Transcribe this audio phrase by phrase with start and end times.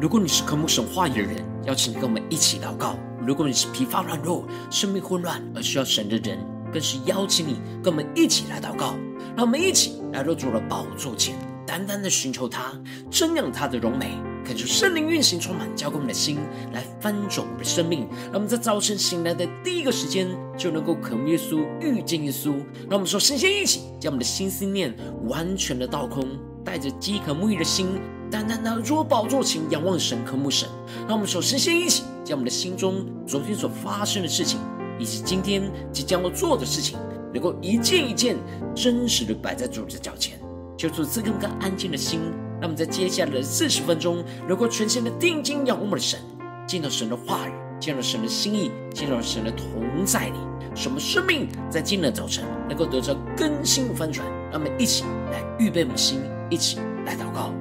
[0.00, 2.96] 如果你是渴慕神话语的人，邀请你跟我们一起祷告；
[3.26, 6.38] 如果你是疲乏软弱、生命混乱而需要神的人，
[6.72, 8.94] 更是邀请你跟我们一起来祷告。
[9.36, 12.72] 让我们一起来到主的宝座前，单单的寻求他，
[13.10, 16.38] 瞻仰他的荣美，恳求圣灵运行充满，浇灌我们的心，
[16.72, 18.08] 来翻转我们的生命。
[18.24, 22.52] 让我们在早晨醒来的第一个时间，就能够渴慕耶稣、遇见耶稣。
[22.88, 24.96] 让我们说，神仙一起将我们的心思念
[25.28, 26.26] 完全的倒空，
[26.64, 30.68] 带着饥渴沐浴的心，单单的若宝座前仰望神、渴慕神。
[31.08, 34.58] 让我们首先先一起将我们的心中昨天所发生的事情，
[34.98, 36.98] 以及今天即将要做的事情，
[37.34, 38.36] 能够一件一件
[38.74, 40.38] 真实的摆在主的脚前，
[40.76, 42.20] 求主赐更更安静的心，
[42.60, 46.20] 让我们在接下来的四十分钟，能够全心的定睛仰望我们的神，
[46.66, 50.36] 见到神的话语，见到神的心意，见到神的同在里，
[50.74, 54.26] 使我们生命在今日早晨能够得着更新翻转。
[54.52, 56.20] 让我们一起来预备我们的心，
[56.50, 57.52] 一起来祷告。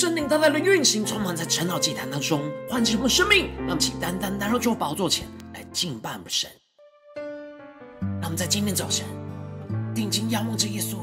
[0.00, 2.40] 圣灵单单的运行，充满在晨祷祭坛当中，
[2.70, 6.48] 唤起我们生命，让其单单来到主宝座前来敬拜我们神。
[8.00, 9.04] 让我们在今天早晨
[9.94, 10.96] 定睛仰望着耶稣，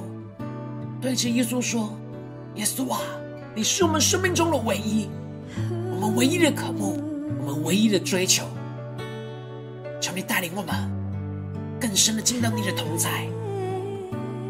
[1.00, 1.96] 对着耶稣说
[2.58, 3.00] ：“耶稣啊，
[3.54, 5.08] 你是我们生命中的唯一，
[5.92, 7.00] 我们唯一的渴慕，
[7.40, 8.46] 我们唯一的追求。
[10.02, 10.74] 求你带领我们
[11.80, 13.28] 更深的进到你的同在，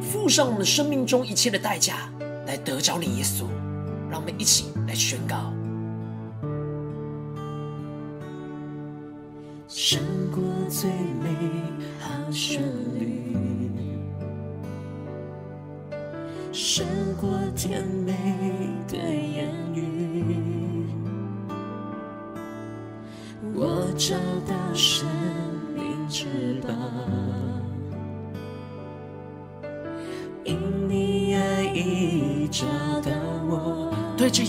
[0.01, 2.09] 付上我们生命中一切的代价，
[2.45, 3.43] 来得着你，耶稣。”
[4.09, 5.51] 让我们一起来宣告：
[9.67, 10.01] 胜
[10.31, 11.29] 过最美
[11.99, 12.61] 好旋
[12.97, 13.69] 律，
[16.53, 16.85] 胜
[17.19, 18.13] 过甜美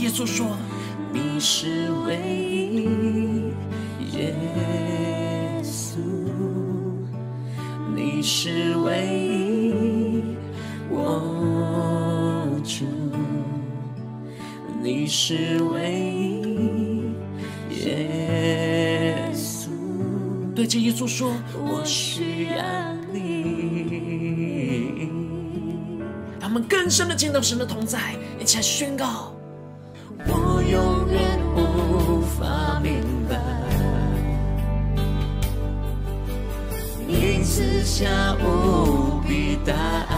[0.00, 0.56] 耶稣说
[1.12, 2.16] ：“你是唯
[2.70, 2.86] 一，
[4.16, 4.34] 耶
[5.62, 5.98] 稣，
[7.94, 9.06] 你是唯
[9.74, 10.22] 一，
[10.88, 12.84] 我主，
[14.82, 15.92] 你是唯
[17.70, 19.68] 一，耶稣。”
[20.54, 22.62] 对着耶稣说：“我需要
[23.12, 25.08] 你。”
[26.40, 29.34] 他们更深的见到神的同在，一起来宣告。
[37.98, 38.06] 下
[38.44, 39.72] 无比大
[40.08, 40.14] 爱，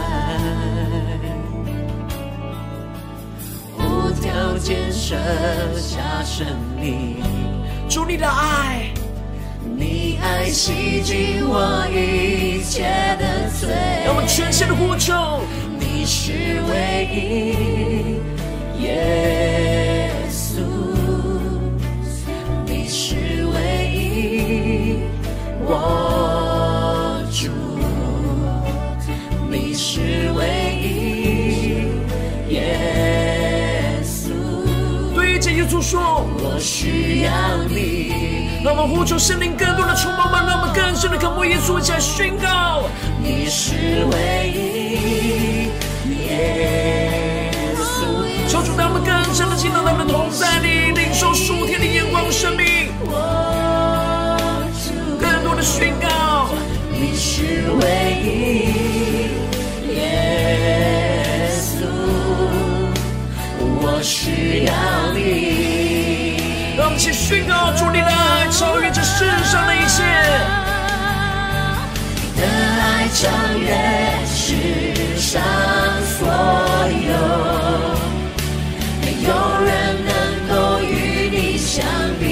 [3.78, 5.16] 无条件舍
[5.78, 6.46] 下生
[6.78, 7.22] 命，
[7.88, 8.92] 主你的爱，
[9.78, 12.82] 你爱洗净我一切
[13.18, 13.70] 的罪，
[14.04, 15.40] 让我们全心的呼求，
[15.78, 19.69] 你是唯一，耶。
[35.90, 37.32] 说，我需要
[37.68, 38.48] 你。
[38.62, 42.84] 让我们呼求圣灵更多的触摸吧，让我们更深的渴慕耶稣，起来宣告：
[43.20, 43.74] 你是
[44.12, 45.68] 唯一，
[46.28, 48.06] 耶稣。
[48.46, 52.92] 求主让我们更深的进到他们同在里，领受属天的眼光生命。
[55.20, 56.46] 更多的宣告，
[56.92, 61.82] 你是唯一，耶稣，
[63.82, 65.09] 我需要。
[67.00, 70.04] 起宣告，主你的爱超越这世上的一切。
[72.12, 73.26] 你的爱超
[73.56, 73.72] 越
[74.26, 75.40] 世上
[76.04, 76.28] 所
[77.08, 77.12] 有，
[79.00, 79.28] 没有
[79.64, 79.70] 人
[80.04, 80.12] 能
[80.46, 80.52] 够
[80.82, 80.92] 与
[81.30, 81.82] 你相
[82.20, 82.22] 比。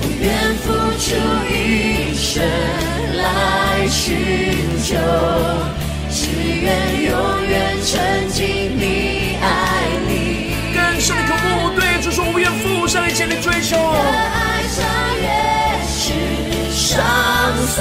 [0.00, 0.26] 我愿
[0.56, 0.66] 付
[0.98, 1.06] 出
[1.48, 2.42] 一生
[3.22, 3.22] 来
[3.86, 4.02] 寻
[4.82, 4.98] 求，
[6.10, 6.18] 只
[6.60, 6.66] 愿
[7.04, 7.12] 永
[7.46, 7.52] 远
[7.84, 8.42] 沉浸
[8.76, 8.82] 你
[9.40, 9.44] 爱
[13.64, 13.80] 切的追
[15.98, 16.08] 求。
[16.70, 17.00] 上
[17.66, 17.76] 所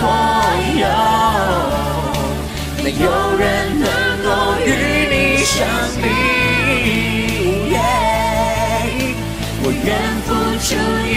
[0.80, 0.86] 有，
[2.84, 3.06] 没有
[3.38, 3.44] 人
[3.80, 3.88] 能
[4.24, 4.28] 够
[4.66, 4.68] 与
[5.12, 5.14] 你
[5.44, 5.54] 相
[6.02, 6.04] 比。
[9.66, 9.88] 我愿
[10.26, 10.28] 付
[10.60, 10.68] 出
[11.06, 11.12] 一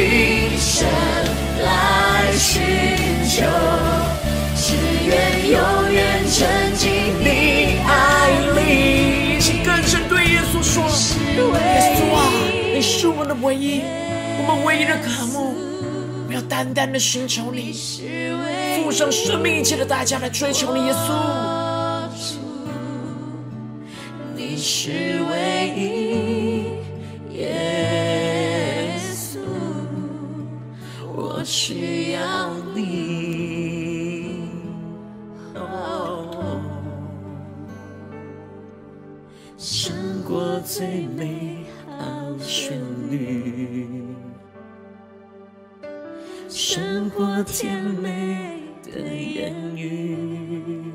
[0.58, 0.74] 生
[1.64, 1.66] 来
[2.36, 2.44] 寻
[3.28, 3.34] 求，
[4.56, 4.64] 只
[5.06, 5.10] 愿
[5.50, 5.54] 永
[5.92, 5.96] 远
[6.28, 6.36] 沉
[6.76, 6.84] 浸
[7.20, 7.24] 你
[7.86, 7.90] 爱
[8.56, 8.60] 里。
[9.40, 10.90] 请更深对耶稣说：耶
[11.96, 12.18] 稣啊，
[12.74, 13.82] 你是我的唯一，
[14.38, 15.54] 我们唯一的渴慕。
[16.28, 17.72] 要单单的寻求你，
[18.82, 21.14] 付上生命一切的代价来追求你，耶稣。
[24.34, 29.38] 你是唯一，耶稣，
[31.14, 34.50] 我需要你。
[35.54, 36.60] 哦，
[39.56, 41.64] 胜过最美
[41.98, 42.78] 好旋
[43.08, 43.95] 律。
[46.68, 50.90] 生活甜美的言语，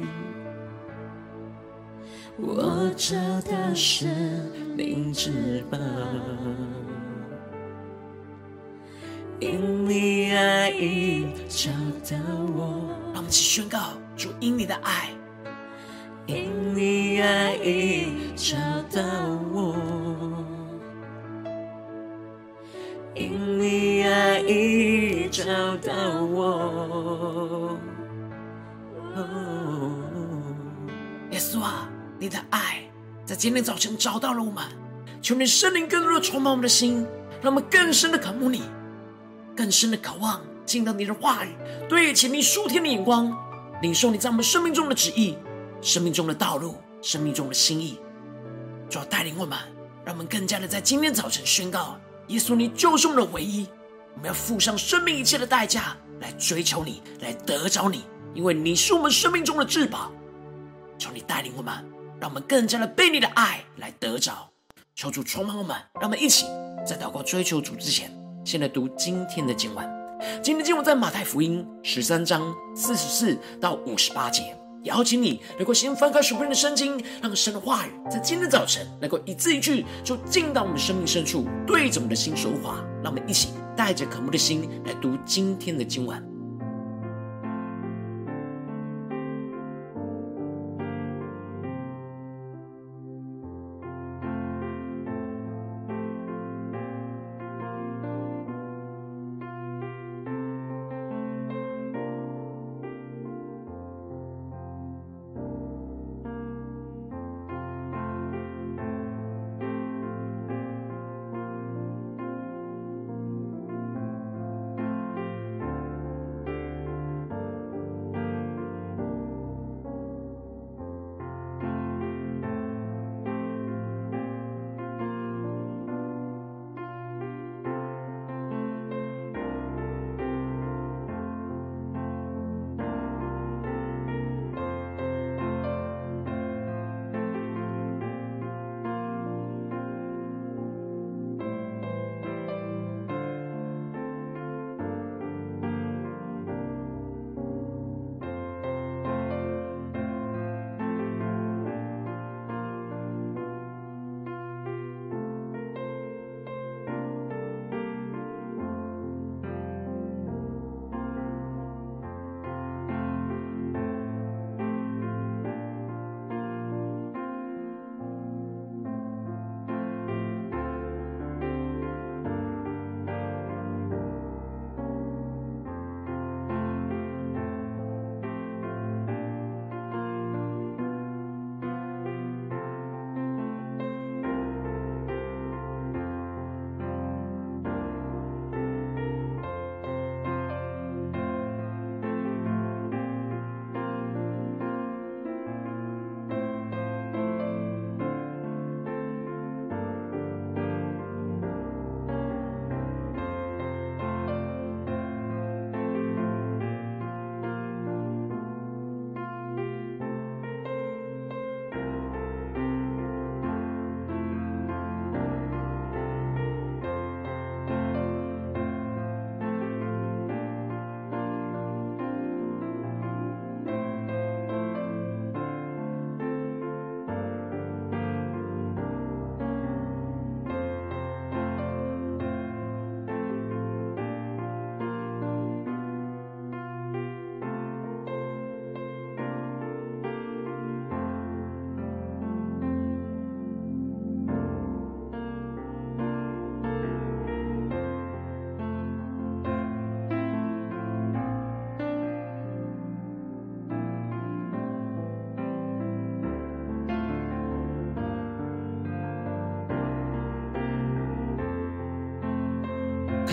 [2.37, 3.15] 我找
[3.49, 4.05] 到生
[4.75, 5.77] 命之宝，
[9.39, 11.71] 因你爱已找
[12.03, 12.17] 到
[12.53, 12.93] 我。
[13.13, 15.11] 让我们一起宣告：主因你的爱，
[16.25, 18.57] 因你爱已找
[18.93, 19.01] 到
[19.53, 19.73] 我，
[25.51, 25.93] 找到
[26.23, 27.77] 我，
[31.31, 32.89] 耶稣啊，你的爱
[33.25, 34.63] 在今天早晨找到了我们，
[35.21, 37.05] 求你圣灵更多的充满我们的心，
[37.41, 38.63] 让我们更深的渴慕你，
[39.53, 41.49] 更深的渴望进到你的话语，
[41.89, 43.37] 对齐你数天的眼光，
[43.81, 45.37] 领受你在我们生命中的旨意、
[45.81, 47.99] 生命中的道路、生命中的心意，
[48.89, 49.59] 主要带领我们，
[50.05, 51.97] 让我们更加的在今天早晨宣告：
[52.27, 53.67] 耶稣，你就是我们的唯一。
[54.13, 58.03] 我们要付上生命一切的代价来追求你，来得着你，
[58.33, 60.11] 因为你是我们生命中的至宝。
[60.97, 61.73] 求你带领我们，
[62.19, 64.49] 让我们更加的被你的爱来得着。
[64.93, 66.45] 求主充满我们，让我们一起
[66.85, 68.11] 在祷告追求主之前，
[68.45, 69.89] 先来读今天的经文。
[70.43, 74.55] 今天经文在马太福音十三章四十四到五十八节。
[74.83, 82.83] 邀请你能够先翻开手边的圣经，让神的话语在今天早晨能够一字一句就进到我们生命深处，对着我们的心说话。
[83.03, 86.30] 让我们一起带着渴慕的心来读今天的经文。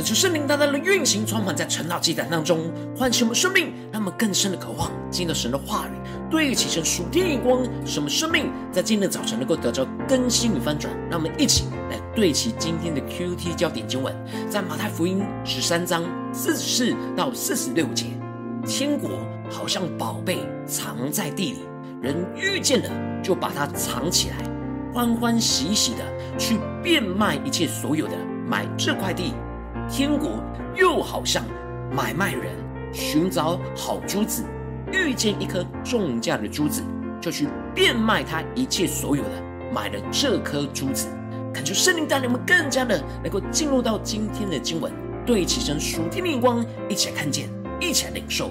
[0.09, 5.91] 求圣灵大大的运行，充满在晨祷祭坛当中，唤醒我们生命，让我们更深的渴望进到神的话语，
[6.31, 10.91] 对齐神属天眼光，使我们生命在今天的早晨能够得着更新与翻转。
[11.11, 14.17] 让我们一起来对齐今天的 QT 焦点经文，
[14.49, 18.07] 在马太福音十三章四十四到四十六节，
[18.67, 19.11] 天国
[19.51, 21.59] 好像宝贝藏在地里，
[22.01, 22.89] 人遇见了
[23.23, 24.37] 就把它藏起来，
[24.95, 28.15] 欢欢喜喜的去变卖一切所有的，
[28.49, 29.35] 买这块地。
[29.91, 30.33] 天国
[30.77, 31.43] 又好像
[31.91, 32.53] 买卖人
[32.93, 34.45] 寻找好珠子，
[34.93, 36.83] 遇见一颗重价的珠子，
[37.21, 39.31] 就去变卖他一切所有的，
[39.73, 41.09] 买了这颗珠子。
[41.55, 44.93] 恳求圣灵带领我们更加的能够进入到今天的经文，
[45.25, 47.49] 对齐成属天的光，一起来看见，
[47.81, 48.51] 一起来领受。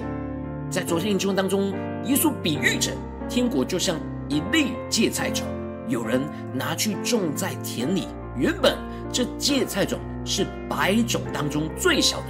[0.68, 1.72] 在昨天的经文当中，
[2.04, 2.90] 耶稣比喻着
[3.28, 3.96] 天国就像
[4.28, 5.46] 一粒芥菜种，
[5.86, 6.20] 有人
[6.52, 8.76] 拿去种在田里，原本
[9.12, 9.98] 这芥菜种。
[10.30, 12.26] 是百种当中最小的，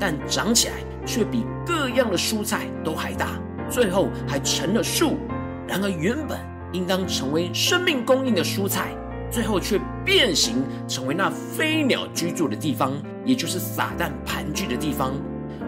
[0.00, 3.38] 但长起来却比各样的蔬菜都还大，
[3.68, 5.18] 最后还成了树。
[5.68, 6.40] 然而原本
[6.72, 8.96] 应当成为生命供应的蔬菜，
[9.30, 15.12] 最后却变形成为那飞鸟居住的地方，也就是撒旦盘踞的地方。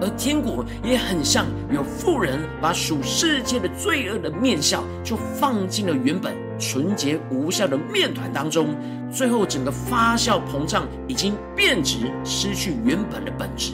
[0.01, 8.69] 而天国也很像有富人把属世界的罪恶的面相，就放进了原本纯洁无效的面团当中。
[9.13, 13.73] 最后，整个发酵膨胀，已经变质，失去原本的本质。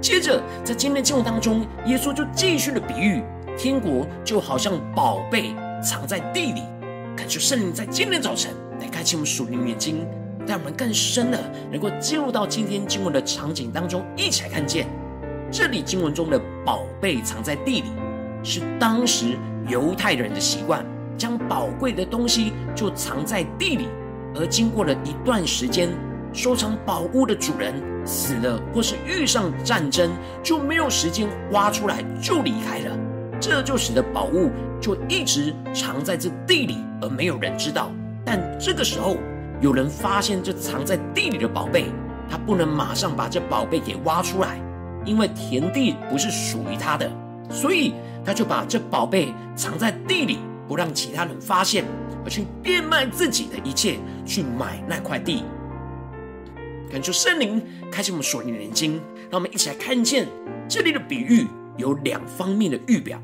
[0.00, 3.22] 接着，在今天的经文当中，耶稣就继续的比喻，
[3.58, 6.62] 天国就好像宝贝藏在地里。
[7.14, 10.06] 感谢圣灵在今天早晨来开启我们属灵眼睛，
[10.46, 11.38] 让我们更深的
[11.70, 14.86] 能够进入到今天经文的场景当中，一起来看见
[15.50, 17.90] 这里经文中的宝贝藏在地里，
[18.42, 19.36] 是当时
[19.68, 20.82] 犹太人的习惯，
[21.20, 23.88] 将宝贵的东西就藏在地里。
[24.34, 25.90] 而经过了一段时间，
[26.32, 27.74] 收藏宝物的主人
[28.06, 30.10] 死了，或是遇上战争，
[30.42, 32.96] 就没有时间挖出来就离开了。
[33.38, 34.50] 这就使得宝物
[34.80, 37.90] 就一直藏在这地里，而没有人知道。
[38.24, 39.18] 但这个时候，
[39.60, 41.84] 有人发现这藏在地里的宝贝，
[42.30, 44.58] 他不能马上把这宝贝给挖出来，
[45.04, 47.10] 因为田地不是属于他的，
[47.50, 47.92] 所以
[48.24, 50.38] 他就把这宝贝藏在地里，
[50.70, 51.84] 不让其他人发现。
[52.22, 55.42] 而去变卖自己的一切，去买那块地。
[56.90, 57.60] 感谢圣灵
[57.90, 59.00] 开启我们所灵的眼睛，
[59.30, 60.28] 让我们一起来看见
[60.68, 61.46] 这里的比喻
[61.78, 63.18] 有两方面的预表。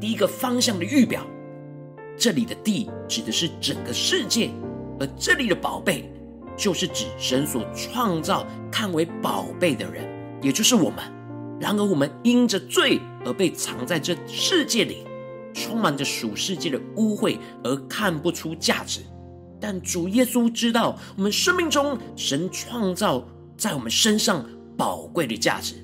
[0.00, 1.24] 第一个方向的预表，
[2.18, 4.50] 这里的地指的是整个世界，
[4.98, 6.12] 而这里的宝贝
[6.56, 10.04] 就是指神所创造看为宝贝的人，
[10.42, 10.98] 也就是我们。
[11.60, 15.06] 然而，我们因着罪而被藏在这世界里。
[15.54, 19.00] 充满着属世界的污秽，而看不出价值。
[19.60, 24.44] 但主耶稣知道我们生命中神创造在我们身上
[24.76, 25.76] 宝贵的价值。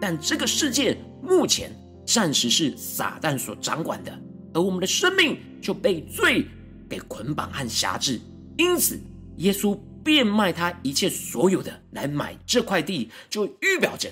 [0.00, 1.70] 但这个世界目前
[2.06, 4.18] 暂时是撒旦所掌管的，
[4.54, 6.46] 而我们的生命就被罪
[6.88, 8.20] 给捆绑和辖制。
[8.56, 8.98] 因此，
[9.38, 14.08] 耶稣变卖他一切所有的来买这块地，就预表着。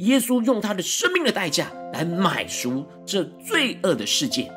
[0.00, 4.50] 耶稣用他的生命的代价来买赎这罪恶的世界，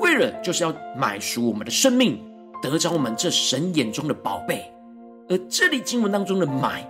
[0.00, 2.18] 为了就是要买赎我们的生命，
[2.62, 4.64] 得着我们这神眼中的宝贝。
[5.28, 6.82] 而这里经文当中的“买”，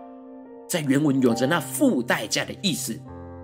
[0.68, 2.97] 在原文有着那付代价的意思，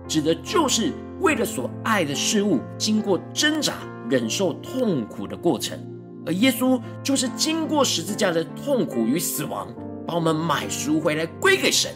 [0.07, 3.73] 指的就是为了所爱的事物，经过挣扎、
[4.09, 5.77] 忍受痛苦的过程。
[6.25, 9.67] 而耶稣就是经过十字架的痛苦与死亡，
[10.07, 11.91] 把我们买赎回来，归给神。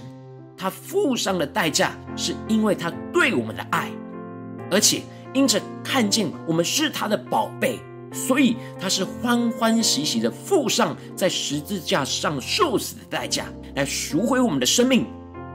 [0.62, 3.90] 他付上的代价，是因为他对我们的爱，
[4.70, 5.02] 而且
[5.34, 7.80] 因着看见我们是他的宝贝，
[8.14, 15.08] 所以他是欢欢喜喜的付上在十字架上受死的代价，来赎回我们的生命。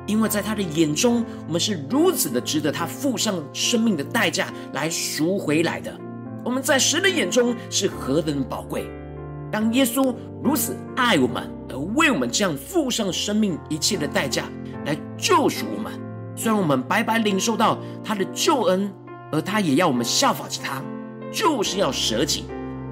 [0.08, 5.96] 因为在他的眼中，我们是如此的值得他付上生命的代价来赎回来的。
[6.44, 8.88] 我们在神的眼中是何等宝贵！
[9.52, 14.50] 当耶稣如此爱我们，而为我们这样付上生命一切的代价。
[14.86, 15.92] 来救赎我们，
[16.34, 18.90] 虽然我们白白领受到他的救恩，
[19.30, 20.80] 而他也要我们效法着他，
[21.30, 22.44] 就是要舍己，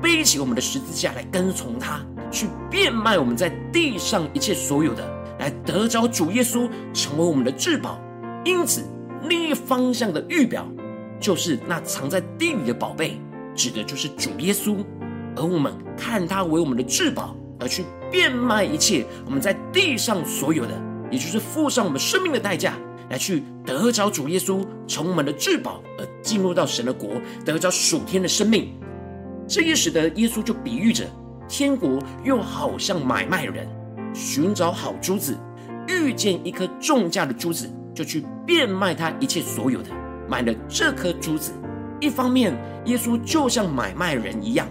[0.03, 5.03] 背起我们的十字架来跟从他，去变卖我们在地上一切所有的，
[5.39, 7.99] 来得着主耶稣成为我们的至宝。
[8.45, 8.83] 因此，
[9.29, 10.67] 另一方向的预表，
[11.21, 13.21] 就是那藏在地里的宝贝，
[13.55, 14.85] 指的就是主耶稣，
[15.37, 20.73] 而我们看他为我们的至宝，而去变卖一切我们在地上所有的。
[21.15, 22.75] 也就是付上我们生命的代价，
[23.09, 28.75] 来去得着主耶稣从我们的至宝，而进入到神的国，得着属天的生命。
[29.47, 31.05] 这也使得耶稣就比喻着
[31.49, 33.69] 天国，又好像买卖人
[34.13, 35.39] 寻找好珠子，
[35.87, 39.91] 遇见一颗重价的珠子，就去变卖他一切所有的，
[40.29, 41.53] 买了这颗珠子。
[42.01, 42.53] 一方面，
[42.87, 44.67] 耶稣就像买卖人一样，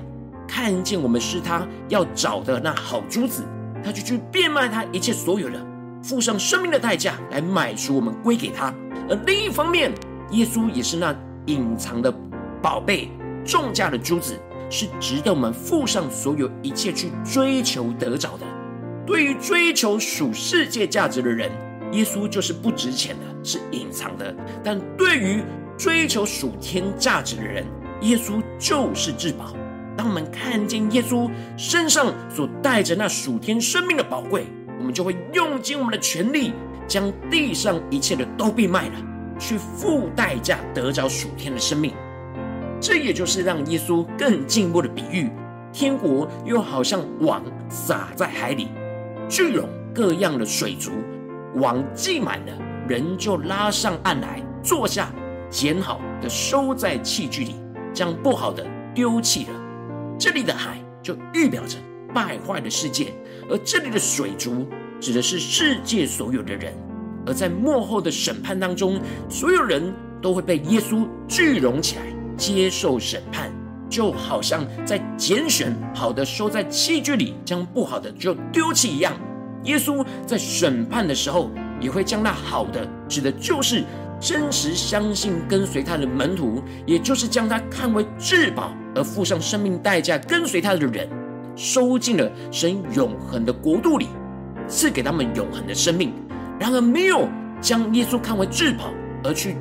[0.46, 3.44] 看见我们是他要找的那好珠子，
[3.82, 5.66] 他就去变卖他一切所有的，
[6.04, 8.74] 付上生命的代价来买赎我们归给他。
[9.10, 9.92] 而另一方面，
[10.32, 12.14] 耶稣也是那隐藏的
[12.62, 13.10] 宝贝、
[13.46, 14.38] 重价的珠子，
[14.70, 18.46] 是值得我们付上所有一切去追求得着的。
[19.06, 21.50] 对于追求属世界价值的人，
[21.92, 24.34] 耶稣就是不值钱的，是隐藏的；
[24.64, 25.42] 但对于
[25.78, 27.66] 追求属天价值的人，
[28.02, 29.54] 耶稣就是至宝。
[29.96, 34.48] 当我们看见耶稣身上所带着那属天生命的宝贵，
[34.84, 36.52] 我们就会用尽我们的全力，
[36.86, 38.96] 将地上一切的都变卖了，
[39.40, 41.94] 去付代价得着属天的生命。
[42.82, 45.32] 这也就是让耶稣更进一步的比喻：
[45.72, 48.68] 天国又好像网撒在海里。
[49.30, 50.92] 聚拢各样的水族，
[51.56, 52.52] 网系满了，
[52.90, 55.08] 人就拉上岸来，坐下，
[55.50, 57.56] 捡好的收在器具里，
[57.94, 59.52] 将不好的丢弃了。
[60.20, 61.78] 这里的海就预表着
[62.14, 63.14] 败坏的世界，
[63.50, 64.68] 而这里的水族
[65.00, 66.74] 指的是世界所有的人。
[67.26, 69.00] 而在幕后的审判当中，
[69.30, 72.04] 所有人都会被耶稣聚拢起来，
[72.38, 73.52] 接受审判。
[73.90, 79.14] 就好像在拣选好的收在器具里，将不好的就丢弃一样。
[79.66, 83.84] 耶稣在审判的时候，也会将那好的，指的就是
[84.20, 91.08] 真实相信跟随他的门徒，也就是将他看为至宝而付上生命代价跟随他的人，
[91.56, 94.08] 收进了神永恒的国度里，
[94.68, 96.14] 赐给他们永恒的生命。
[96.60, 97.28] 然而，没有
[97.62, 98.86] 将耶稣看为至宝
[99.24, 99.56] 而去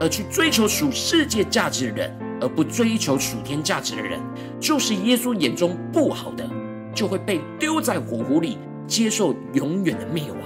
[0.00, 2.16] 而去追求属世界价值的人。
[2.42, 4.18] 而不追求属天价值的人，
[4.58, 6.48] 就是耶稣眼中不好的，
[6.94, 10.40] 就会被丢在火湖里，接受永远的灭亡。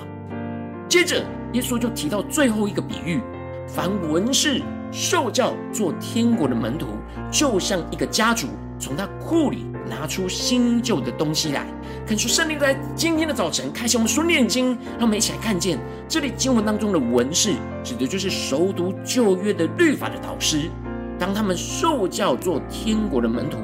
[0.89, 3.21] 接着，耶稣就提到最后一个比喻：
[3.69, 6.87] 凡文士受教做天国的门徒，
[7.31, 11.67] 就像一个家主从他库里拿出新旧的东西来。
[12.07, 20.71] 恳求圣灵在今天的早晨开启我们属灵眼睛，让我们一起来看见这里经文当中的文士，指的就是熟读旧约的律法的导师。
[21.19, 23.59] 当他们受教做天国的门徒，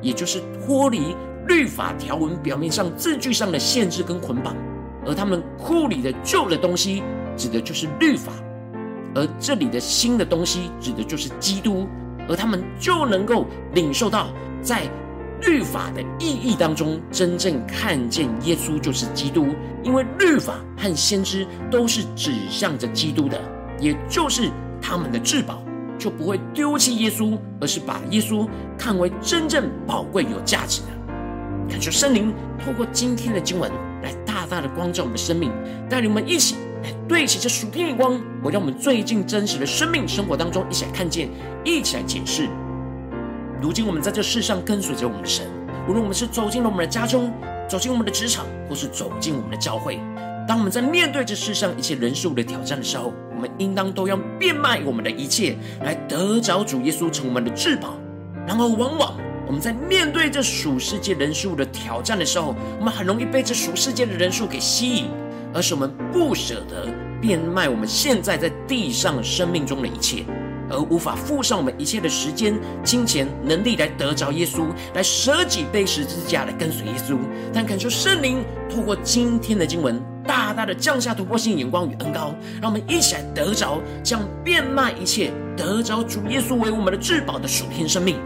[0.00, 1.14] 也就是脱离
[1.46, 4.56] 律法条文表面上字句上的限制跟捆绑，
[5.06, 7.02] 而他们库里的旧的东西，
[7.36, 8.32] 指的就是律法；
[9.14, 11.86] 而这里的新的东西，指的就是基督。
[12.26, 14.28] 而他们就能够领受到，
[14.62, 14.88] 在
[15.46, 19.48] 律法的意义当中，真正看见耶稣就是基督，
[19.82, 23.40] 因为律法和先知都是指向着基督的，
[23.78, 25.62] 也就是他们的至宝。
[25.96, 30.88] 就不会丢弃耶稣，而是把耶稣看为真正宝贵有价值的。
[31.70, 33.70] 感谢圣灵透过今天的经文
[34.02, 35.52] 来大大的光照我们的生命，
[35.88, 41.30] 带领我们一起来对齐这属天的光，我让我们最近真实的生命生活当中，一起来看见，
[41.64, 42.48] 一起来解释。
[43.60, 45.46] 如今我们在这世上跟随着我们的神，
[45.88, 47.32] 无论我们是走进了我们的家中，
[47.68, 49.98] 走进我们的职场，或是走进我们的教会。
[50.46, 57.94] 当我们在面对这世上一切人事物的挑战的时候，我们应当都要变卖我们的一切，来得着主耶稣成我们的至宝。
[58.46, 65.06] 然而，往往我们在面对这属世界人事物的挑战的时候，我们很容易被这属世界的人数给吸引，
[65.54, 70.24] 而是我们不舍得变卖我们现在在地上生命中的一切。
[70.70, 77.18] 而无法付上我们一切的时间、金钱、能力来得着耶稣，来舍己背十字架来跟随耶稣。
[77.52, 88.16] 但恳求圣灵透过今天的经文，大大的降下突破性眼光与恩膏，让我们一起来得着将变卖一切，得着主耶稣为我们的至宝的属天生命。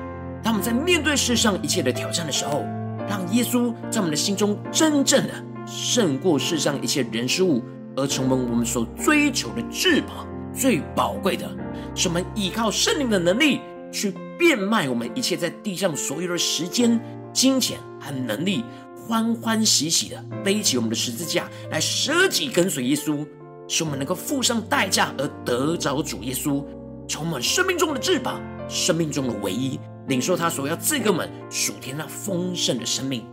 [0.42, 2.64] 当我们在面对世上一切的挑战的时候，
[3.08, 5.32] 让耶稣在我们的心中真正的
[5.66, 7.62] 胜过世上一切人事物，
[7.96, 11.48] 而成为我们所追求的至宝最宝贵的。
[11.94, 17.00] 是我们依靠圣灵的能力，去变卖我们一切在地上所有的时间、
[17.32, 23.26] 金钱和能力，欢欢喜喜的背起我们的十字架来舍己跟随耶稣，
[23.66, 26.64] 使我们能够付上代价而得着主耶稣，
[27.08, 33.24] 充满生命中的至宝，生命中的唯一，领受他所要赐给我们属天那丰盛的生命。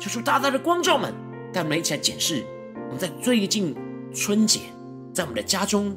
[0.00, 1.12] 求主大大的光照们，
[1.52, 2.44] 带我们一起来检视
[2.86, 3.76] 我们在最近
[4.14, 4.60] 春节，
[5.12, 5.96] 在我们的家中。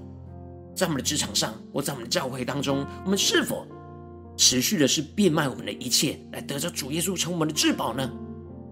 [0.76, 3.68] 在我们的职场上，或在我们的教会当中，我们是否
[4.38, 8.10] 持续的是变卖我们的一切，来得着主耶稣成我们的至宝呢？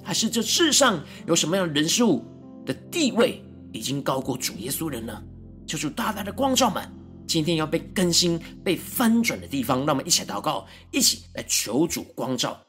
[0.04, 2.24] 还是这世上有什么样的人事物
[2.66, 5.22] 的地位已经高过主耶稣了呢？
[5.68, 6.84] 求主大大的光照们，
[7.28, 12.60] 今天要被更新、被翻转的地方，让我们一起祷告，一起来求主光照。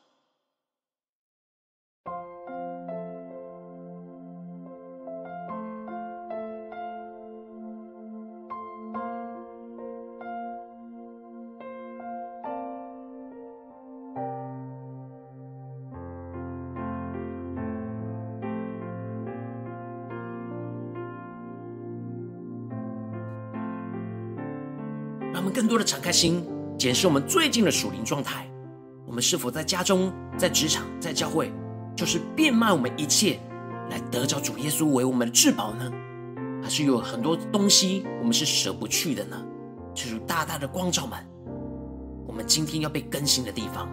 [25.70, 26.44] 多的敞开心，
[26.76, 28.44] 检视我们最近的属灵状态。
[29.06, 31.52] 我们是否在家中、在职场、在教会，
[31.94, 33.38] 就是变卖我们一切，
[33.88, 35.88] 来得着主耶稣为我们的至宝呢？
[36.60, 39.40] 还是有很多东西我们是舍不去的呢？
[39.94, 41.24] 就是大大的光照们，
[42.26, 43.88] 我们今天要被更新的地方。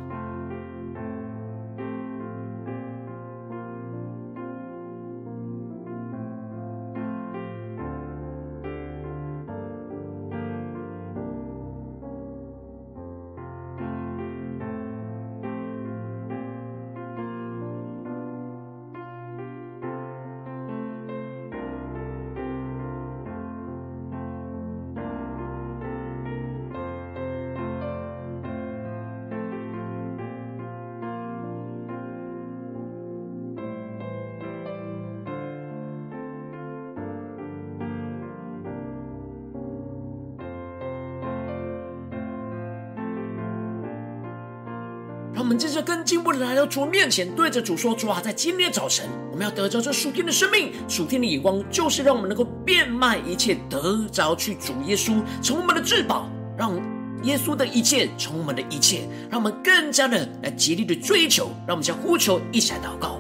[45.48, 56.76] 我们接着更进一步的来到主面前，对着主说：“主啊，在今天的早晨，我们要得着这属天的生命，属天的眼光，就是让我们能够变卖一切，得着去主耶稣从我们的至宝，让
[57.24, 63.17] 耶稣的一切从我们的一切，让我们更加的来竭力的追求，让我们将呼求一起来祷告。”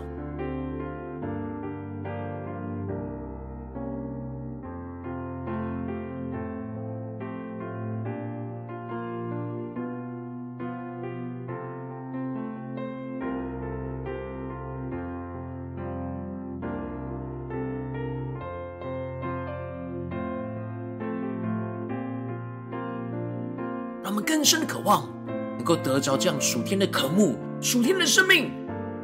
[25.67, 28.49] 够得着这样属天的渴慕、属天的生命，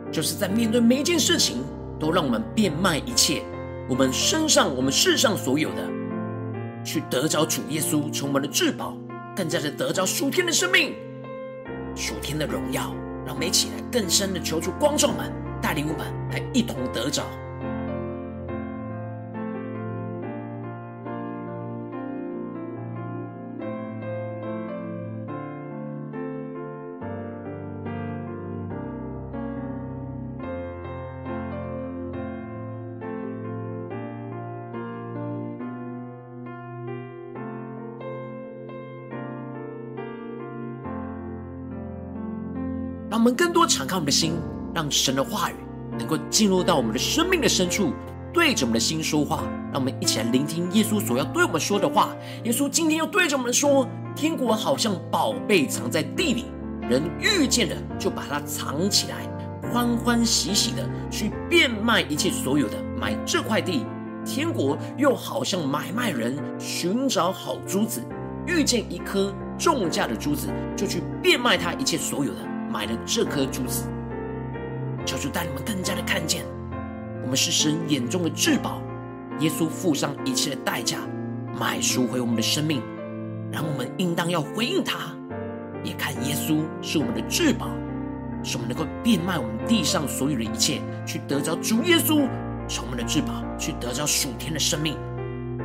[0.10, 1.58] 就是在面对每一件事情，
[2.00, 3.44] 都让我们变卖一切，
[3.90, 5.90] 我们身上、我们世上所有的，
[6.86, 8.98] 去得着主耶稣从我们的至宝，
[9.36, 10.94] 更加的得着属天的生命、
[11.98, 12.96] 属天的荣耀。
[13.26, 15.30] 让我们一起来更深的求主光照们，
[15.62, 17.24] 带领我们来一同得着。
[43.24, 44.34] 我们更多敞开我们的心，
[44.76, 45.54] 让神的话语
[45.98, 47.94] 能够进入到我们的生命的深处，
[48.34, 49.46] 对着我们的心说话。
[49.72, 52.14] 让我们一起来聆听耶稣所要对我们说的话。
[52.44, 56.48] 耶稣今天要对着我们说：天国好像宝贝藏在地里，
[56.82, 59.26] 人遇见了就把它藏起来，
[59.72, 63.86] 欢欢喜喜的去变卖一切所有的，买这块地。
[64.26, 68.02] 天国又好像买卖人寻找好珠子，
[68.46, 72.53] 遇见一颗重价的珠子，就去变卖他一切所有的。
[72.74, 73.88] 买了这颗珠子，
[75.06, 76.44] 求主带你们更加的看见，
[77.22, 78.82] 我们是神眼中的至宝。
[79.40, 80.98] 耶稣付上一切的代价，
[81.60, 82.82] 买赎回我们的生命，
[83.52, 85.16] 然后我们应当要回应他，
[85.84, 87.68] 也看耶稣是我们的至宝，
[88.44, 92.28] 使我们能够变卖我们地上所有的一切，去得着主耶稣
[92.68, 94.98] 成我们的至宝，去得着属天的生命。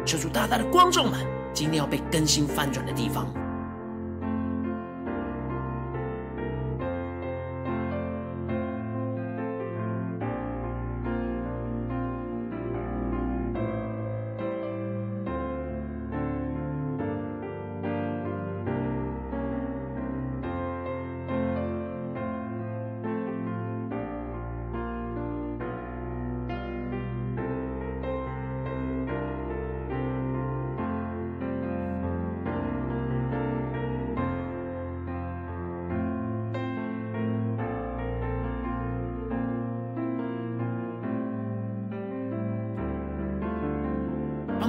[0.05, 3.27] 求主大大的光照们，今天要被更新翻转的地方。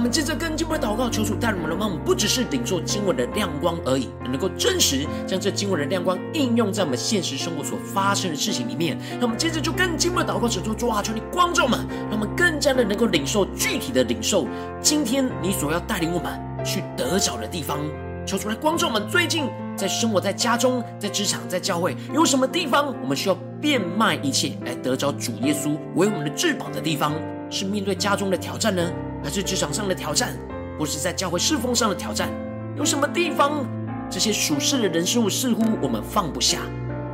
[0.00, 8.98] 我们接着更进一步的祷告，求主带领我们的梦，不只是领受经文的亮光而已，能够真实将这经文的亮光应用在我们现实生活所发生的事情里面。
[9.20, 14.46] 那我们接着就更进一步的祷告，神说：主啊，求你光照们，让我们更加的能够领受具体的领受
[14.80, 16.32] 今天你所要带领我们
[16.64, 17.78] 去得着的地方。
[18.24, 27.12] 求主来光照们，最近在生活在家中、在职场、在教会，有什么地方我们需要变卖一切来得着主耶稣为我们的至宝的地方？
[27.50, 28.90] 是面对家中的挑战呢？
[29.22, 30.36] 还是职场上的挑战，
[30.78, 32.28] 或是在教会侍奉上的挑战，
[32.76, 33.66] 有什么地方
[34.08, 36.58] 这些属世的人事物似乎我们放不下？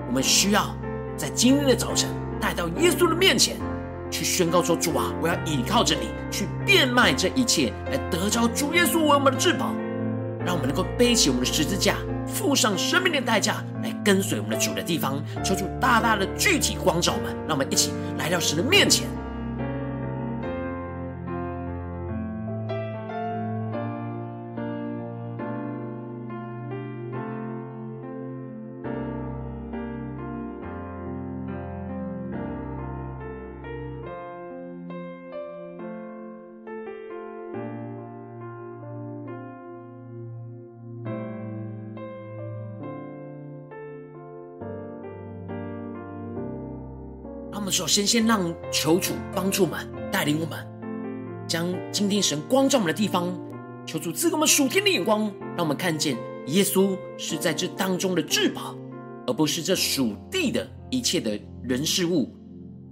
[0.08, 0.74] 我们需要
[1.16, 2.08] 在今天的早晨
[2.40, 3.56] 带到耶稣的面前，
[4.10, 9.74] 去宣告说：“主啊，我要依靠着你，去变卖这一切，来得着主耶稣为我们的至宝。”
[10.46, 19.08] 让我们能够背起我们的十字架，付上生命的代价，来跟随我们的主的地方，求主大大的具体光照我们，让我们一起来到神的面前。
[47.76, 50.66] 首先先让求主帮助我们，带领我们，
[51.46, 53.38] 将今天神光照我们的地方，
[53.84, 58.74] 求主赐给我们属天的眼光，让我们看见耶稣是在这当中的至宝，
[59.26, 62.34] 而不是这属地的一切的人事物。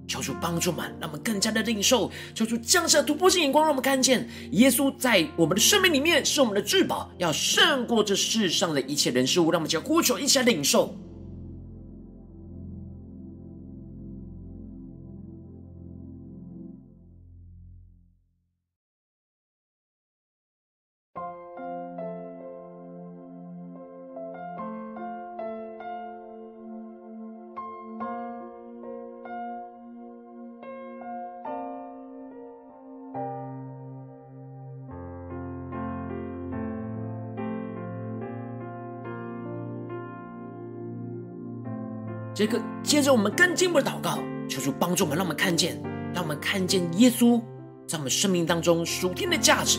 [0.07, 2.11] 求主帮助们，让我们更加的领受。
[2.35, 9.51] 求主降下突破性眼光，让我们看见耶稣在我们的生命里面是我们的至宝，要胜过这世上的一切人事物。
[9.51, 10.94] 让我们将呼求一起来领受。
[42.35, 44.18] 这个接着我们更进一步的祷告，
[44.49, 45.81] 求主帮助我们，让我们看见，
[46.12, 47.40] 让我们看见耶稣
[47.87, 49.79] 在我们生命当中属天的价值。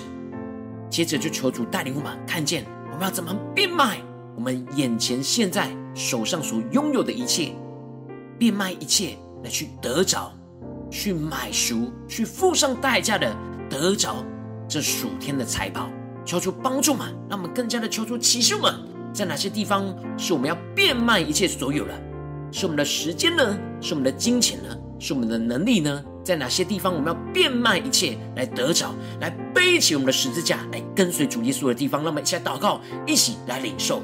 [0.89, 3.99] 接着就求主带领我们看见，我们要怎么变卖
[4.37, 7.51] 我们眼前现在手上所拥有的一切，
[8.39, 10.31] 变卖一切来去得着，
[10.89, 13.35] 去买赎，去付上代价的
[13.69, 14.23] 得着
[14.65, 15.89] 这属天的财宝。
[16.23, 18.73] 求主帮助我们，让我们更加的求主启示我们，
[19.13, 22.04] 在哪些地方是我们要变卖一切所有的。
[22.57, 23.59] 是我们的时间呢？
[23.81, 24.69] 是我们的金钱呢？
[24.97, 26.01] 是我们的能力呢？
[26.23, 32.01] 在哪些地方我们要变卖一切来得着，来背起我们的十字架，来跟随主耶稣的地方？
[32.01, 34.01] 让我们一起来祷告，一起来领受。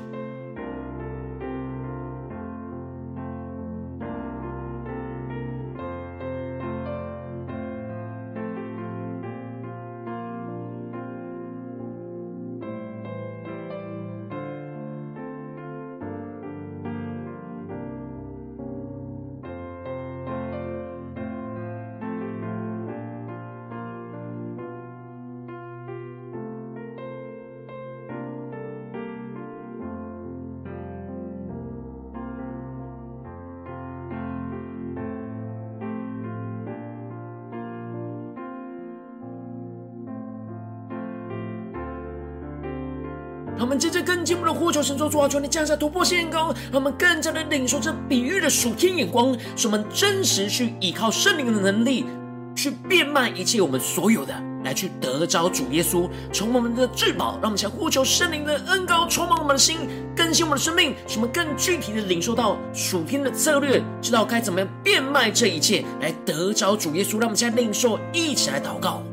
[43.61, 52.07] 让我们接着更进一步的呼求神，说主啊，求你降下突破性眼光，让我们更加的领受这比喻的属天眼光，使我们真实去依靠圣灵的能力，
[52.55, 57.33] 去变卖一切我们所有的，来去得着主耶稣，从我们的至宝。
[57.33, 59.77] 让我们想呼求圣灵的恩膏，充满我们的心，
[60.15, 67.19] 更新我们的生命，使我们更具体的领受到属天的策略，知道该怎么样变卖这一切，来得着主耶稣。
[67.19, 69.03] 让我们现在领受，一起来祷告。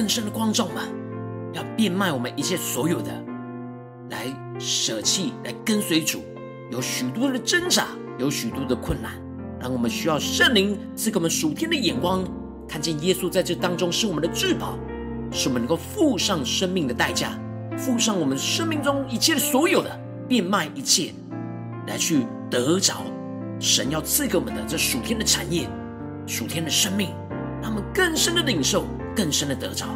[0.00, 0.82] 更深的光照们，
[1.52, 3.12] 要变卖我们一切所有的，
[4.08, 6.22] 来舍弃，来跟随主。
[6.70, 9.12] 有许多的挣扎，有许多的困难，
[9.60, 12.24] 让我们需要圣灵赐给我们属天的眼光，
[12.66, 14.78] 看见耶稣在这当中是我们的至宝，
[15.30, 17.38] 是我们能够付上生命的代价，
[17.76, 21.12] 付上我们生命中一切所有的，变卖一切，
[21.86, 23.02] 来去得着
[23.58, 25.68] 神要赐给我们的这属天的产业、
[26.26, 27.10] 属天的生命，
[27.60, 28.86] 让我们更深的领受。
[29.20, 29.86] 更深的得着，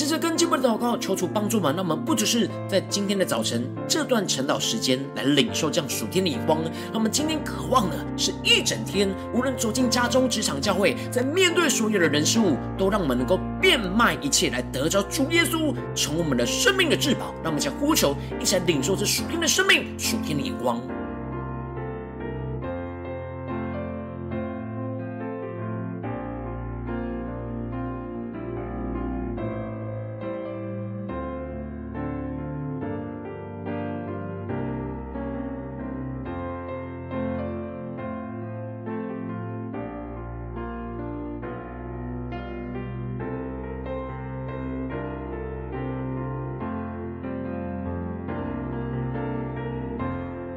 [0.00, 1.74] 接着跟进我们的祷告，求主帮助嘛。
[1.76, 6.58] 那么不只是在今天的早晨这段晨祷时间来领受这样属天的眼光，
[6.90, 17.34] 那么今天渴望的是一整天，无论走进家中、职场、教会，在面对所有的人事物，都让我们能够变卖一切来得着主耶稣，成为我们的生命的至宝。
[17.42, 20.80] 让我们一起呼求，一起来领受这属天的生命、属天的眼光。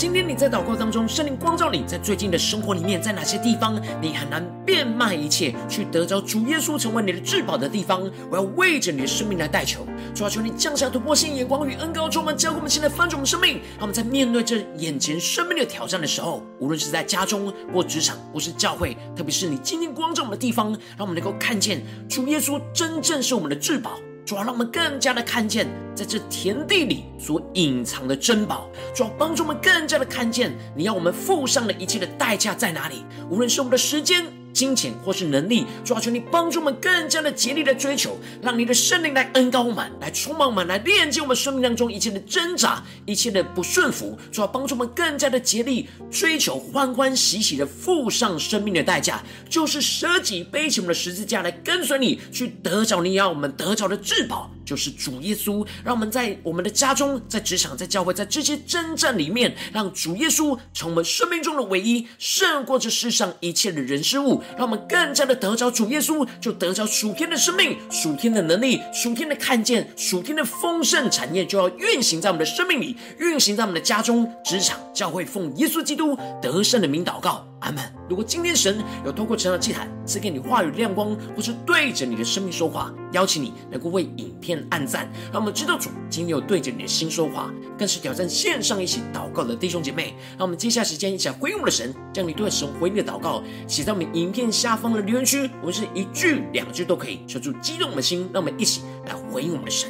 [0.00, 13.60] 今天你在祷告当中，圣灵光照你，在最近的生活里面，在哪些地方你很难变卖一切去得着主耶稣成为你的至宝的地方，我要为着你的生命来代求，主要求你降下突破性眼光与恩膏，充满教会我们现在翻转我们生命。
[13.76, 23.98] 让我们在面对这眼前生命的挑战的时候，无论是在家中或职场或是教会，特别是你今天光照我们的地方，让我们能够看见主耶稣真正是我们的至宝。
[24.24, 28.68] 主要让我们更加的看见，在这田地里所隐藏的珍宝。
[28.94, 33.04] 主要帮助我们更加的看见，你要我们付上的一切的代价在哪里？
[33.28, 34.39] 无论是我们的时间。
[34.52, 44.18] 金钱或是能力，主要求你帮助我们更加的竭力的追求，让你的圣灵来恩高我们，来充满我们，来链接我们生命当中一切的挣扎，一切的不顺服。
[44.30, 55.66] 主要帮助我们更加的竭力追求，欢欢喜喜的付上生命的代价，就是舍己背起我们的十字架来跟随你，去得着你要我们得着的至宝，就是主耶稣。
[55.84, 64.40] 让我们在我们的家中、在职场、在教会，在这些征战里面，让主耶稣成为生命中的唯一，胜过这世上一切的人事物。
[64.56, 77.49] 让我们更加的得着主耶稣，就得着属天的生命、属天的能力、属天的看见、属天的丰盛产业，就要运行在我们的生命里，运行在我们的家中、职场、教会，奉耶稣基督得胜的名祷告。
[77.60, 77.84] 阿门。
[78.08, 90.14] 如果今天神有透过晨祷祭坛赐给你话语亮光，或是对着你的生命说话，邀请你能够为影片按赞，让我们知道主今天有对着你的心说话，更是挑战线上一起祷告的弟兄姐妹。
[90.36, 99.88] 让我们接下时间一起来回应我们的神，将你对神回应的祷告写在我们影片下方的留言区，我们是一句两句都可以，求主激动的心，让我们一起来回应我们的神。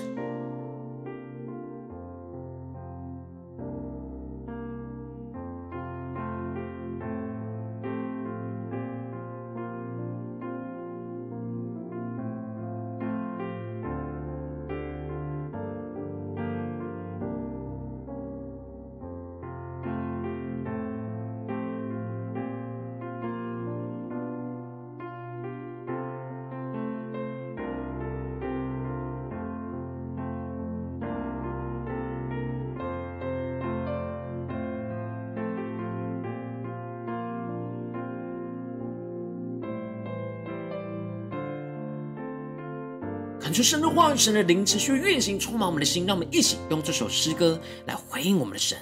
[43.51, 46.07] 感受神的话语，神的灵持续运行，充满我们的心。
[46.07, 48.79] 让我们一起用这首诗歌来回应我们的神，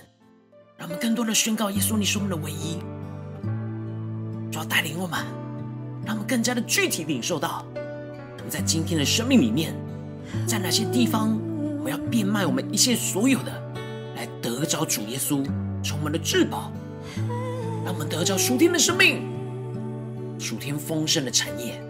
[0.77, 2.77] 让我们更多的宣告耶稣，你是我们的唯一。
[4.53, 5.25] 主要带领我们，
[6.05, 9.75] 让我们更加的具体领受到，我们在今天的生命里面，
[10.47, 11.41] 在哪些地方，
[11.83, 13.51] 我要变卖我们一切所有的，
[14.17, 15.43] 来得着主耶稣，
[15.83, 16.71] 充满的至宝，
[17.87, 19.23] 让我们得着属天的生命，
[20.39, 21.83] 属天丰盛的产业。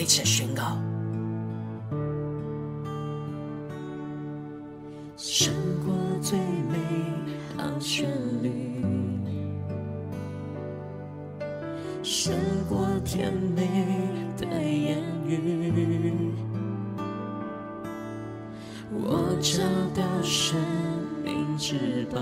[0.00, 0.78] 一起宣告。
[5.14, 5.52] 胜
[5.84, 6.78] 过最美
[7.58, 8.08] 的旋
[8.42, 8.82] 律，
[12.02, 12.34] 胜
[12.66, 13.68] 过甜美
[14.38, 16.32] 的言语，
[18.90, 19.62] 我找
[19.94, 20.58] 到生
[21.22, 22.18] 命之宝。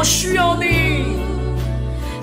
[0.00, 1.04] 我需要你，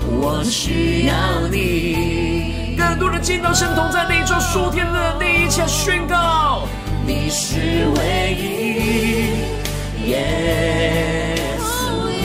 [0.04, 2.74] 我需要你。
[2.76, 6.66] 更多的见到神同在那一周数天的那一切宣告，
[7.06, 10.10] 你是唯一。
[10.10, 12.18] 耶稣，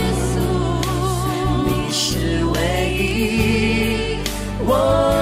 [1.68, 4.18] 你是唯一，
[4.66, 5.13] 我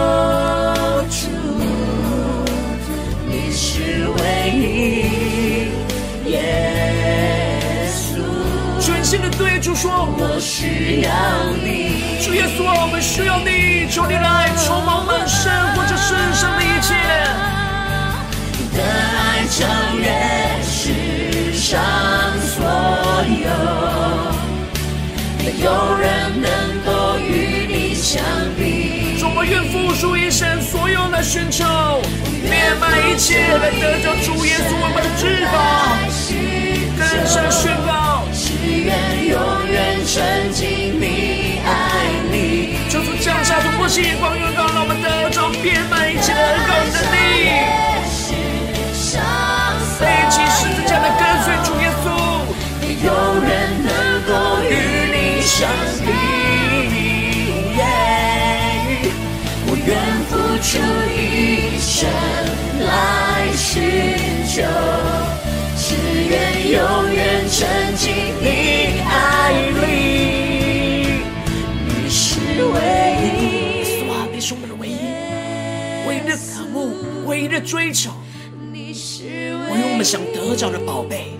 [9.61, 11.11] 主说，我需要
[11.61, 16.97] 你，主耶稣啊，我们需要你，求你来充满我们生活这世上的一切，
[18.73, 19.61] 的爱超
[20.01, 20.09] 越
[20.65, 21.79] 世上。
[22.41, 22.65] 所
[23.37, 23.53] 有，
[25.45, 26.49] 没有人能
[26.83, 26.89] 够
[27.19, 28.17] 与你相
[28.57, 29.15] 比。
[29.19, 31.63] 主，我愿付出一生，所有来寻求，
[32.49, 35.53] 变卖一切来得着主耶稣我们的至宝。
[36.97, 38.00] 更深宣告，只
[38.83, 39.37] 愿永
[39.71, 41.69] 远沉浸你爱
[42.31, 42.35] 里。
[42.89, 44.43] 求主降下突破性眼光，让
[44.81, 45.61] 我们得着一
[46.21, 47.15] 切的恩膏能力。
[49.99, 52.05] 背起十字架的跟随主耶稣。
[53.03, 53.07] 有
[53.41, 53.49] 人
[53.83, 53.89] 能
[54.27, 54.29] 够
[54.63, 54.71] 与
[55.11, 55.57] 你相
[56.01, 56.07] 比
[59.67, 59.89] 我愿
[60.29, 60.69] 付出
[61.09, 61.17] 一
[61.79, 61.89] 生
[62.85, 62.89] 来
[63.55, 63.69] 寻
[64.45, 64.53] 求，
[65.77, 65.81] 只
[66.29, 66.31] 愿
[66.71, 66.77] 永
[67.10, 67.10] 远
[67.51, 69.83] 沉浸你爱里。
[71.85, 72.79] 你是唯
[73.19, 73.27] 一，
[73.75, 74.95] 耶稣啊，你是我们的唯一，
[76.07, 78.11] 唯一的渴慕，唯一的追求，
[78.73, 81.33] 唯一我们想得着的宝贝。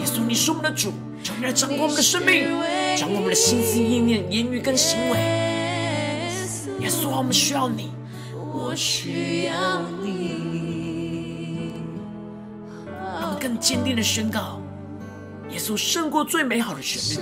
[0.00, 0.92] 耶稣你是我们的主，
[1.22, 2.48] 求你来掌管我们的生命，
[2.98, 5.18] 掌管我们的心思意念、言语跟行为。
[6.80, 7.92] 耶稣啊，我们需要你，
[8.34, 10.21] 我需要你。
[13.42, 14.62] 更坚定的宣告：
[15.50, 17.20] 耶稣胜过最美好的旋律，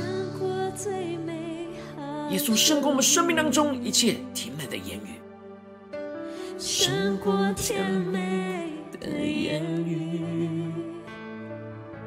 [2.31, 5.99] 耶稣胜过我们生命当中一切甜美的言语，
[6.59, 8.69] 胜过甜美
[9.01, 10.21] 的言语。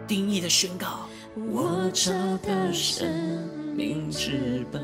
[0.07, 3.09] 定义的宣告，我找到生
[3.75, 4.79] 命之宝，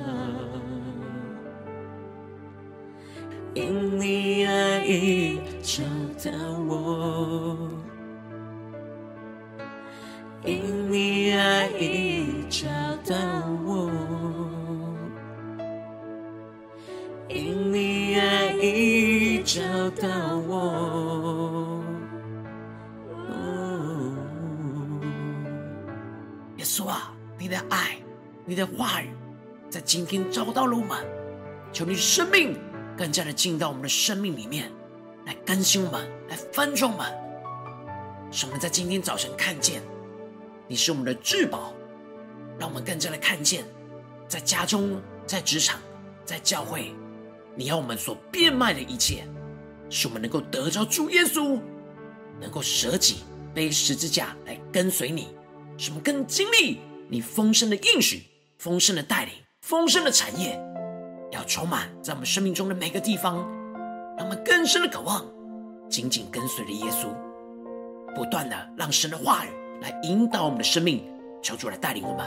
[3.54, 5.84] 因你爱已找
[6.24, 6.32] 到
[6.68, 7.70] 我，
[10.46, 12.68] 因你爱已找
[13.06, 13.16] 到
[13.66, 13.92] 我，
[17.28, 19.62] 因你爱已找
[19.92, 21.84] 到我。
[26.58, 27.98] 耶稣啊，你的爱，
[28.46, 29.10] 你的话语，
[29.70, 30.98] 在今天找到了我们，
[31.74, 32.58] 求你生命
[32.98, 34.72] 更加的进到我们的生命里面，
[35.26, 37.12] 来更新我们，来翻转我们，
[38.32, 39.82] 使我们在今天早晨看见
[40.70, 41.74] 你是我们的至宝，
[42.60, 43.66] 让我们更加的看见，
[44.28, 45.80] 在家中、在职场、
[46.24, 46.94] 在教会，
[47.56, 49.28] 你要我们所变卖的一切，
[49.90, 51.60] 使我们能够得着主耶稣，
[52.40, 55.30] 能够舍己背十字架来跟随你。
[55.76, 58.22] 使我们更经历你丰盛的应许、
[58.60, 60.62] 丰盛的带领、丰盛的产业，
[61.32, 63.38] 要充满在我们生命中的每个地方，
[64.16, 65.26] 让我们更深的渴望，
[65.90, 67.08] 紧紧跟随着耶稣，
[68.14, 69.50] 不断的让神的话语
[69.82, 71.04] 来引导我们的生命，
[71.42, 72.26] 求主来带领我们。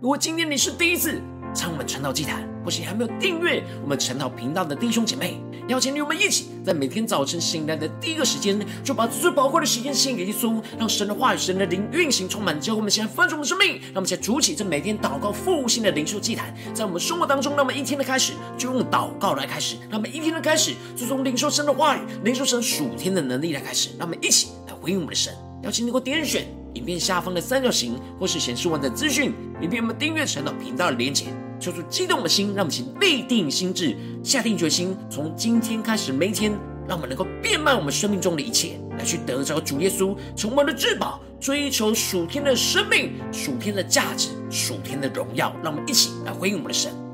[0.00, 1.20] 如果今天你是第一次，
[1.54, 13.80] 参我们晨祷祭坛，或是还没有订阅我们晨祷频道的弟兄姐妹，邀请你我们一起，在每天早晨醒来的第一个时间，就把最宝贵的时间献给耶稣，让神的话语、神的灵运行充满，教会我们现在丰盛的生命。
[13.86, 25.34] 让我们现在筑起这每天祷告复兴的灵修祭坛，在我们生活当中，那么一天的开始就用祷告来开始，那么一天的开始就从领受神的话语、领受神属天的能力来开始，那么一起来回应我们的神。
[25.62, 31.26] 邀请你给我点选影片下方的三角形，或是显示完整资讯，影片我们订阅晨祷频道的连结。
[31.58, 36.52] 求主激动的心，让我们请立定心志，下定决心，从今天开始每一天，
[36.86, 45.52] 让我们能够变卖我们生命中的一切，来去得着主耶稣，成为我们的至宝，追求属天的生命、属天的价值、属天的荣耀。
[45.64, 47.07] 让我们一起来回应我们的神。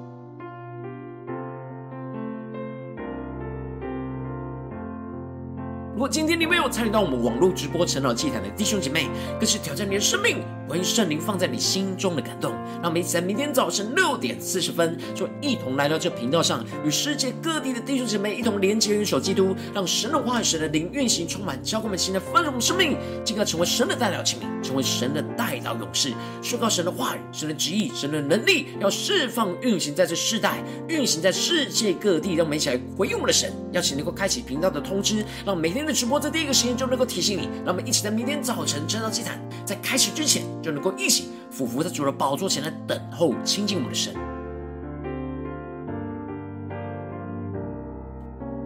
[5.95, 9.07] 如果今天你没有参与到我们网络直播成长祭坛的弟兄姐妹，
[9.39, 12.53] 更是挑战你的生命，关于圣灵放在你心中的感动。
[12.83, 26.13] 让我们一起在明天早晨六点四十分，就一同来到这频道上，与世界各地的弟兄姐妹一同连接、元首基督，让神的话语、神的灵运行充满，教会我们新的丰盛生命，进而成为神的代表器皿，成为神的代祷勇士，
[26.43, 32.35] 宣告神的话语、神的旨意、神的能力，要释放运行在这世代，运行在世界各地。
[32.35, 35.85] 让我们一起来回应我们的神，邀请能够开启频道的通知，让每天。
[35.85, 44.15] 的直播在第一个时间就能够提醒你，让我们一起在明天早晨站到祭坛在开始之前，就能够一起俯伏在主的宝座前来等候亲近我们的神。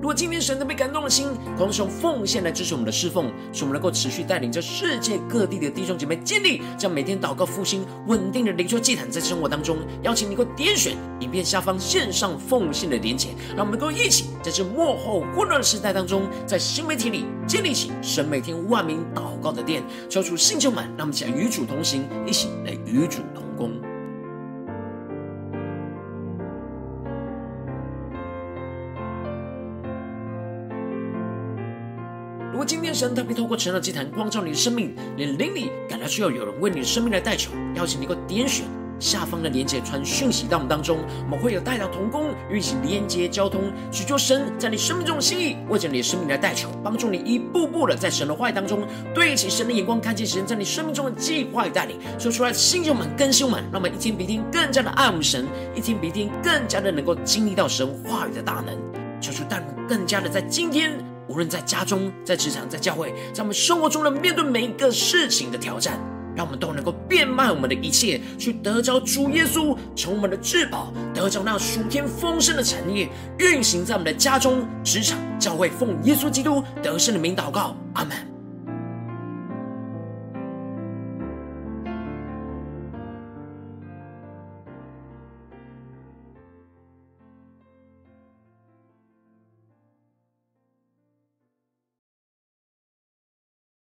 [0.01, 1.27] 如果今天神都被感动的心，
[1.57, 23.88] 同时用奉献来支持我们的侍奉，使我们能够持续带领着世界各地的弟兄姐妹建立这样每天祷告复兴稳定的灵修祭坛，在生活当中，邀请你能够点选影片下方线上奉献的连结，让我们能够一起在这幕后混乱的时代当中，在新媒体里建立起神每天万名祷告的殿，敲出星球满，让我们一起与主同行，一起来与主同工。
[32.99, 38.67] 神特别透过晨祷祭坛光照你的生命，你的灵里感到需要有人为你的生命来代求，邀请你能够点选
[38.99, 48.81] 下方的连接传讯息到我们当中，我们会有代祷同工与其连接交通，寻求神在你生命中的心意，为着你的生命来代求，帮助你一步步的在神的话语当中
[49.15, 58.77] 对齐神的眼光，看见神在你生命中的计划与带领，说出来的新旧们更新们，让我们一天比一天更加的爱我们神，一天比一天更加的能够经历到神话语的大能，
[59.21, 60.99] 求主带领更加的在今天。
[61.29, 66.01] 无论在家中、在职场、在教会，在我们生活中的面对每一个事情的挑战，
[66.35, 73.09] 让我们都能够变卖我们的一切，去得着主耶稣，成我们的至宝，得着那属天丰盛的产业，
[73.39, 78.38] 运行在我们的家中、职场、教会，奉耶稣基督得胜的名祷告，阿门。